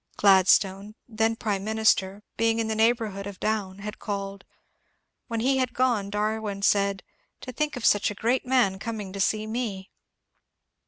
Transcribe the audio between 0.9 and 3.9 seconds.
then Prime Minister, being in the neighbourhood of Down,